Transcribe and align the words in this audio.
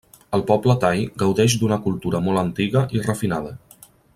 El 0.37 0.43
poble 0.51 0.75
thai 0.83 1.03
gaudeix 1.23 1.57
d'una 1.63 1.79
cultura 1.85 2.23
molt 2.29 2.43
antiga 2.45 2.85
i 2.99 3.07
refinada. 3.11 3.57